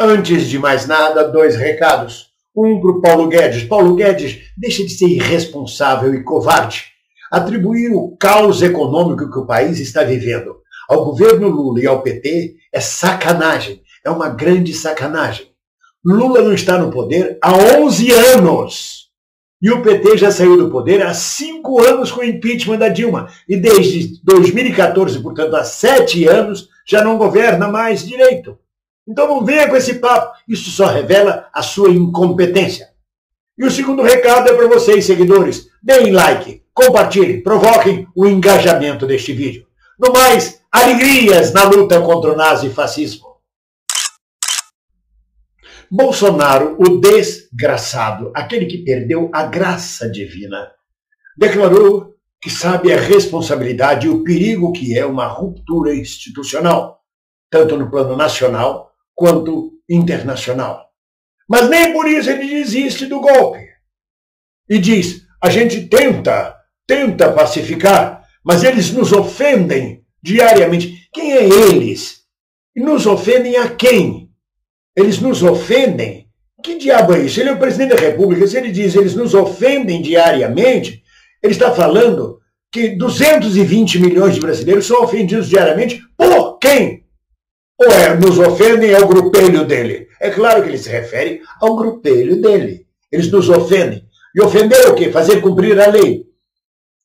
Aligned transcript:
Antes 0.00 0.48
de 0.48 0.60
mais 0.60 0.86
nada, 0.86 1.24
dois 1.24 1.56
recados. 1.56 2.28
Um 2.54 2.80
para 2.80 2.90
o 2.90 3.00
Paulo 3.00 3.26
Guedes. 3.26 3.64
Paulo 3.64 3.96
Guedes 3.96 4.38
deixa 4.56 4.84
de 4.84 4.90
ser 4.90 5.08
irresponsável 5.08 6.14
e 6.14 6.22
covarde. 6.22 6.84
Atribuir 7.32 7.90
o 7.92 8.16
caos 8.16 8.62
econômico 8.62 9.28
que 9.28 9.38
o 9.40 9.44
país 9.44 9.80
está 9.80 10.04
vivendo 10.04 10.58
ao 10.88 11.04
governo 11.04 11.48
Lula 11.48 11.80
e 11.80 11.86
ao 11.88 12.00
PT 12.00 12.54
é 12.72 12.78
sacanagem. 12.78 13.82
É 14.04 14.08
uma 14.08 14.28
grande 14.28 14.72
sacanagem. 14.72 15.48
Lula 16.04 16.42
não 16.42 16.54
está 16.54 16.78
no 16.78 16.92
poder 16.92 17.36
há 17.42 17.52
11 17.80 18.12
anos. 18.12 19.08
E 19.60 19.68
o 19.72 19.82
PT 19.82 20.16
já 20.16 20.30
saiu 20.30 20.56
do 20.56 20.70
poder 20.70 21.04
há 21.04 21.12
cinco 21.12 21.82
anos 21.82 22.12
com 22.12 22.20
o 22.20 22.24
impeachment 22.24 22.78
da 22.78 22.88
Dilma. 22.88 23.28
E 23.48 23.56
desde 23.56 24.22
2014, 24.22 25.20
portanto, 25.20 25.56
há 25.56 25.64
sete 25.64 26.24
anos, 26.24 26.68
já 26.86 27.02
não 27.02 27.18
governa 27.18 27.66
mais 27.66 28.06
direito. 28.06 28.56
Então 29.08 29.26
não 29.26 29.44
venha 29.44 29.68
com 29.68 29.76
esse 29.76 29.94
papo. 29.94 30.36
Isso 30.46 30.70
só 30.70 30.86
revela 30.86 31.48
a 31.52 31.62
sua 31.62 31.88
incompetência. 31.88 32.90
E 33.56 33.64
o 33.64 33.70
segundo 33.70 34.02
recado 34.02 34.50
é 34.50 34.54
para 34.54 34.68
vocês, 34.68 35.06
seguidores. 35.06 35.66
Deem 35.82 36.12
like, 36.12 36.62
compartilhem, 36.74 37.42
provoquem 37.42 38.06
o 38.14 38.26
engajamento 38.26 39.06
deste 39.06 39.32
vídeo. 39.32 39.66
No 39.98 40.12
mais, 40.12 40.60
alegrias 40.70 41.52
na 41.52 41.64
luta 41.64 42.00
contra 42.00 42.32
o 42.32 42.36
nazifascismo. 42.36 43.26
Bolsonaro, 45.90 46.76
o 46.78 47.00
desgraçado, 47.00 48.30
aquele 48.34 48.66
que 48.66 48.84
perdeu 48.84 49.30
a 49.32 49.44
graça 49.44 50.08
divina, 50.08 50.70
declarou 51.36 52.14
que 52.40 52.50
sabe 52.50 52.92
a 52.92 53.00
responsabilidade 53.00 54.06
e 54.06 54.10
o 54.10 54.22
perigo 54.22 54.70
que 54.70 54.96
é 54.96 55.06
uma 55.06 55.26
ruptura 55.26 55.94
institucional, 55.94 57.00
tanto 57.50 57.76
no 57.76 57.90
plano 57.90 58.14
nacional 58.14 58.87
quanto 59.18 59.72
internacional. 59.90 60.92
Mas 61.48 61.68
nem 61.68 61.92
por 61.92 62.06
isso 62.06 62.30
ele 62.30 62.46
desiste 62.46 63.06
do 63.06 63.20
golpe. 63.20 63.66
E 64.70 64.78
diz: 64.78 65.22
a 65.42 65.50
gente 65.50 65.88
tenta, 65.88 66.54
tenta 66.86 67.32
pacificar, 67.32 68.22
mas 68.44 68.62
eles 68.62 68.92
nos 68.92 69.12
ofendem 69.12 70.04
diariamente. 70.22 71.08
Quem 71.12 71.32
é 71.32 71.44
eles? 71.44 72.20
E 72.76 72.80
nos 72.80 73.06
ofendem 73.06 73.56
a 73.56 73.68
quem? 73.68 74.30
Eles 74.96 75.18
nos 75.18 75.42
ofendem. 75.42 76.28
Que 76.62 76.78
diabo 76.78 77.14
é 77.14 77.22
isso? 77.22 77.40
Ele 77.40 77.48
é 77.50 77.52
o 77.52 77.58
presidente 77.58 77.96
da 77.96 78.00
República. 78.00 78.46
Se 78.46 78.56
ele 78.56 78.70
diz 78.70 78.94
eles 78.94 79.14
nos 79.14 79.34
ofendem 79.34 80.00
diariamente, 80.00 81.02
ele 81.42 81.52
está 81.52 81.74
falando 81.74 82.38
que 82.70 82.90
220 82.90 83.98
milhões 83.98 84.34
de 84.36 84.40
brasileiros 84.40 84.86
são 84.86 85.02
ofendidos 85.02 85.48
diariamente 85.48 86.00
por 86.16 86.58
quem? 86.58 87.07
Ou 87.78 87.86
é 87.86 88.14
nos 88.14 88.38
ofendem 88.38 88.90
é 88.90 88.98
o 88.98 89.06
grupelho 89.06 89.64
dele? 89.64 90.08
É 90.20 90.30
claro 90.30 90.62
que 90.62 90.68
ele 90.68 90.78
se 90.78 90.88
refere 90.88 91.42
ao 91.60 91.76
grupelho 91.76 92.40
dele. 92.40 92.86
Eles 93.10 93.30
nos 93.30 93.48
ofendem. 93.48 94.04
E 94.34 94.42
ofender 94.42 94.78
é 94.80 94.88
o 94.88 94.94
quê? 94.94 95.10
Fazer 95.10 95.40
cumprir 95.40 95.80
a 95.80 95.86
lei. 95.86 96.26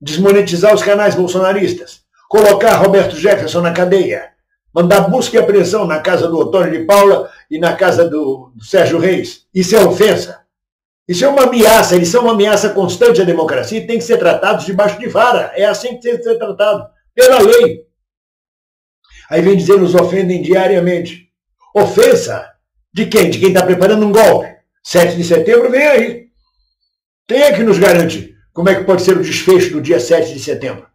Desmonetizar 0.00 0.74
os 0.74 0.82
canais 0.82 1.14
bolsonaristas. 1.14 2.02
Colocar 2.28 2.76
Roberto 2.76 3.16
Jefferson 3.16 3.60
na 3.60 3.72
cadeia 3.72 4.30
mandar 4.74 5.08
busca 5.08 5.36
e 5.36 5.38
apreensão 5.38 5.86
na 5.86 6.00
casa 6.00 6.28
do 6.28 6.38
Otônio 6.38 6.78
de 6.78 6.84
Paula 6.84 7.30
e 7.50 7.58
na 7.58 7.74
casa 7.74 8.08
do, 8.08 8.52
do 8.54 8.64
Sérgio 8.64 8.98
Reis. 8.98 9.46
Isso 9.54 9.76
é 9.76 9.84
ofensa. 9.84 10.40
Isso 11.08 11.24
é 11.24 11.28
uma 11.28 11.42
ameaça, 11.42 11.96
eles 11.96 12.08
são 12.08 12.22
uma 12.22 12.32
ameaça 12.32 12.68
constante 12.70 13.20
à 13.20 13.24
democracia 13.24 13.78
e 13.78 13.86
têm 13.86 13.98
que 13.98 14.04
ser 14.04 14.16
tratados 14.16 14.64
debaixo 14.64 14.98
de 14.98 15.08
vara. 15.08 15.52
É 15.56 15.64
assim 15.64 15.96
que 15.96 16.02
tem 16.02 16.16
que 16.16 16.22
ser 16.22 16.38
tratado, 16.38 16.86
pela 17.12 17.40
lei. 17.40 17.84
Aí 19.30 19.40
vem 19.40 19.56
dizer, 19.56 19.78
nos 19.78 19.94
ofendem 19.94 20.42
diariamente. 20.42 21.28
Ofensa 21.74 22.50
de 22.92 23.06
quem? 23.06 23.30
De 23.30 23.38
quem 23.38 23.48
está 23.48 23.64
preparando 23.64 24.04
um 24.04 24.12
golpe. 24.12 24.48
7 24.82 25.16
de 25.16 25.24
setembro 25.24 25.70
vem 25.70 25.86
aí. 25.86 26.26
Quem 27.28 27.42
é 27.42 27.52
que 27.52 27.62
nos 27.62 27.78
garante 27.78 28.34
como 28.52 28.68
é 28.68 28.74
que 28.74 28.84
pode 28.84 29.02
ser 29.02 29.16
o 29.16 29.22
desfecho 29.22 29.72
do 29.72 29.80
dia 29.80 30.00
7 30.00 30.34
de 30.34 30.40
setembro? 30.40 30.86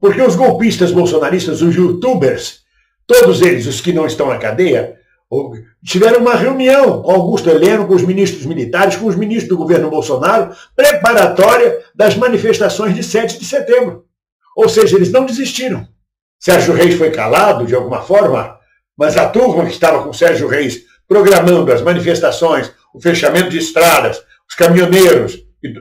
Porque 0.00 0.20
os 0.20 0.36
golpistas 0.36 0.90
bolsonaristas, 0.90 1.62
os 1.62 1.74
youtubers, 1.74 2.60
todos 3.06 3.40
eles, 3.40 3.66
os 3.66 3.80
que 3.80 3.92
não 3.92 4.06
estão 4.06 4.28
na 4.28 4.38
cadeia, 4.38 4.98
tiveram 5.84 6.20
uma 6.20 6.34
reunião 6.34 7.08
Augusto 7.08 7.48
Heleno, 7.48 7.86
com 7.86 7.94
os 7.94 8.02
ministros 8.02 8.44
militares, 8.44 8.96
com 8.96 9.06
os 9.06 9.16
ministros 9.16 9.48
do 9.48 9.56
governo 9.56 9.90
Bolsonaro, 9.90 10.54
preparatória 10.74 11.80
das 11.94 12.16
manifestações 12.16 12.94
de 12.94 13.02
7 13.02 13.38
de 13.38 13.44
setembro. 13.44 14.04
Ou 14.56 14.68
seja, 14.68 14.96
eles 14.96 15.12
não 15.12 15.24
desistiram. 15.24 15.86
Sérgio 16.38 16.74
Reis 16.74 16.94
foi 16.94 17.10
calado 17.10 17.66
de 17.66 17.74
alguma 17.74 18.02
forma, 18.02 18.58
mas 18.96 19.16
a 19.16 19.28
turma 19.28 19.64
que 19.64 19.72
estava 19.72 20.02
com 20.02 20.12
Sérgio 20.12 20.48
Reis 20.48 20.82
programando 21.06 21.72
as 21.72 21.82
manifestações, 21.82 22.70
o 22.94 23.00
fechamento 23.00 23.48
de 23.48 23.58
estradas, 23.58 24.22
os 24.48 24.54
caminhoneiros, 24.54 25.38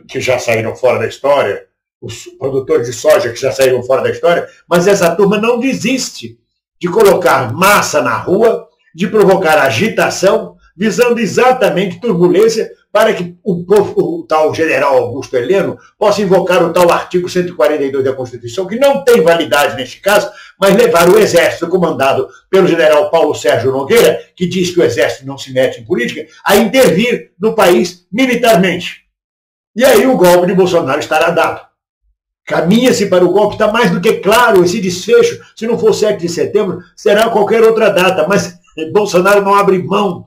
que 0.07 0.19
já 0.19 0.39
saíram 0.39 0.75
fora 0.75 0.99
da 0.99 1.07
história, 1.07 1.65
os 2.01 2.25
produtores 2.37 2.87
de 2.87 2.93
soja 2.93 3.31
que 3.31 3.39
já 3.39 3.51
saíram 3.51 3.83
fora 3.83 4.03
da 4.03 4.09
história, 4.09 4.47
mas 4.67 4.87
essa 4.87 5.15
turma 5.15 5.37
não 5.37 5.59
desiste 5.59 6.39
de 6.79 6.87
colocar 6.87 7.53
massa 7.53 8.01
na 8.01 8.17
rua, 8.17 8.67
de 8.93 9.07
provocar 9.07 9.59
agitação, 9.59 10.55
visando 10.75 11.19
exatamente 11.19 11.99
turbulência 11.99 12.69
para 12.91 13.13
que 13.13 13.37
o, 13.43 13.63
o, 14.21 14.25
tal 14.27 14.53
general 14.53 14.97
Augusto 14.97 15.35
Heleno 15.35 15.77
possa 15.97 16.21
invocar 16.21 16.63
o 16.63 16.73
tal 16.73 16.91
artigo 16.91 17.29
142 17.29 18.03
da 18.03 18.13
Constituição, 18.13 18.65
que 18.65 18.77
não 18.77 19.03
tem 19.03 19.21
validade 19.21 19.75
neste 19.75 19.99
caso, 19.99 20.31
mas 20.59 20.75
levar 20.75 21.09
o 21.09 21.19
exército 21.19 21.67
comandado 21.67 22.27
pelo 22.49 22.67
general 22.67 23.11
Paulo 23.11 23.35
Sérgio 23.35 23.71
Nogueira, 23.71 24.19
que 24.35 24.47
diz 24.47 24.71
que 24.71 24.79
o 24.79 24.83
exército 24.83 25.25
não 25.25 25.37
se 25.37 25.53
mete 25.53 25.81
em 25.81 25.85
política, 25.85 26.25
a 26.45 26.55
intervir 26.55 27.31
no 27.39 27.53
país 27.53 28.07
militarmente. 28.11 29.05
E 29.75 29.85
aí 29.85 30.07
o 30.07 30.17
golpe 30.17 30.47
de 30.47 30.55
Bolsonaro 30.55 30.99
estará 30.99 31.29
dado. 31.29 31.67
Caminha-se 32.47 33.07
para 33.07 33.25
o 33.25 33.31
golpe, 33.31 33.55
está 33.55 33.71
mais 33.71 33.91
do 33.91 33.99
que 33.99 34.21
claro 34.21 34.63
esse 34.63 34.79
desfecho. 34.79 35.39
Se 35.55 35.67
não 35.67 35.77
for 35.77 35.93
7 35.93 36.19
de 36.19 36.29
setembro, 36.29 36.81
será 36.95 37.29
qualquer 37.29 37.61
outra 37.61 37.89
data. 37.89 38.25
Mas 38.27 38.57
Bolsonaro 38.93 39.41
não 39.41 39.53
abre 39.53 39.83
mão 39.83 40.25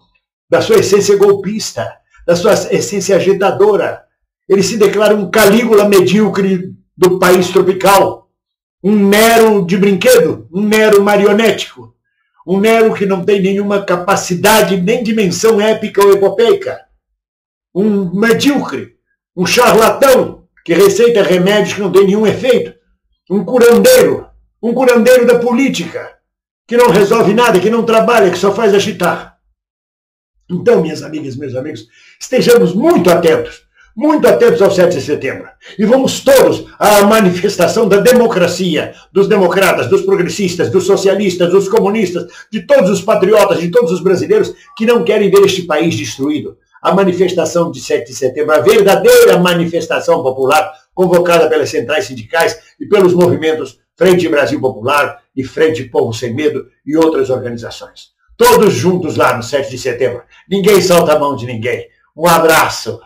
da 0.48 0.60
sua 0.60 0.76
essência 0.76 1.16
golpista, 1.16 1.99
da 2.30 2.36
sua 2.36 2.52
essência 2.72 3.16
agitadora. 3.16 4.04
Ele 4.48 4.62
se 4.62 4.76
declara 4.76 5.16
um 5.16 5.28
Calígula 5.28 5.88
medíocre 5.88 6.72
do 6.96 7.18
país 7.18 7.48
tropical, 7.48 8.30
um 8.84 8.94
Nero 8.94 9.66
de 9.66 9.76
brinquedo, 9.76 10.46
um 10.52 10.64
Nero 10.64 11.02
marionético, 11.02 11.92
um 12.46 12.60
Nero 12.60 12.94
que 12.94 13.04
não 13.04 13.24
tem 13.24 13.42
nenhuma 13.42 13.82
capacidade 13.82 14.80
nem 14.80 15.02
dimensão 15.02 15.60
épica 15.60 16.00
ou 16.04 16.12
epopeica, 16.12 16.80
um 17.74 18.14
medíocre, 18.14 18.94
um 19.36 19.44
charlatão 19.44 20.44
que 20.64 20.72
receita 20.72 21.24
remédios 21.24 21.74
que 21.74 21.80
não 21.80 21.90
tem 21.90 22.06
nenhum 22.06 22.28
efeito. 22.28 22.78
Um 23.28 23.44
curandeiro, 23.44 24.24
um 24.62 24.72
curandeiro 24.72 25.26
da 25.26 25.40
política, 25.40 26.16
que 26.68 26.76
não 26.76 26.90
resolve 26.90 27.34
nada, 27.34 27.58
que 27.58 27.70
não 27.70 27.82
trabalha, 27.82 28.30
que 28.30 28.38
só 28.38 28.54
faz 28.54 28.72
agitar. 28.72 29.39
Então, 30.50 30.82
minhas 30.82 31.02
amigas, 31.02 31.36
meus 31.36 31.54
amigos, 31.54 31.86
estejamos 32.18 32.74
muito 32.74 33.08
atentos, 33.08 33.62
muito 33.96 34.26
atentos 34.26 34.60
ao 34.60 34.70
7 34.70 34.96
de 34.96 35.02
setembro. 35.02 35.48
E 35.78 35.84
vamos 35.84 36.20
todos 36.20 36.66
à 36.78 37.02
manifestação 37.02 37.88
da 37.88 37.98
democracia, 37.98 38.92
dos 39.12 39.28
democratas, 39.28 39.88
dos 39.88 40.02
progressistas, 40.02 40.70
dos 40.70 40.84
socialistas, 40.84 41.50
dos 41.50 41.68
comunistas, 41.68 42.26
de 42.50 42.62
todos 42.62 42.90
os 42.90 43.00
patriotas, 43.00 43.60
de 43.60 43.70
todos 43.70 43.92
os 43.92 44.02
brasileiros 44.02 44.52
que 44.76 44.86
não 44.86 45.04
querem 45.04 45.30
ver 45.30 45.44
este 45.44 45.62
país 45.62 45.94
destruído 45.94 46.56
a 46.82 46.94
manifestação 46.94 47.70
de 47.70 47.80
7 47.80 48.06
de 48.10 48.16
setembro, 48.16 48.54
a 48.54 48.60
verdadeira 48.60 49.38
manifestação 49.38 50.22
popular 50.22 50.72
convocada 50.94 51.48
pelas 51.48 51.68
centrais 51.68 52.06
sindicais 52.06 52.58
e 52.80 52.86
pelos 52.86 53.14
movimentos 53.14 53.78
Frente 53.96 54.28
Brasil 54.28 54.58
Popular 54.58 55.22
e 55.36 55.44
Frente 55.44 55.84
Povo 55.84 56.12
Sem 56.14 56.34
Medo 56.34 56.68
e 56.86 56.96
outras 56.96 57.28
organizações. 57.28 58.12
Todos 58.40 58.72
juntos 58.72 59.16
lá 59.16 59.36
no 59.36 59.42
7 59.42 59.68
de 59.68 59.76
setembro. 59.76 60.22
Ninguém 60.48 60.80
solta 60.80 61.12
a 61.12 61.18
mão 61.18 61.36
de 61.36 61.44
ninguém. 61.44 61.90
Um 62.16 62.26
abraço. 62.26 62.98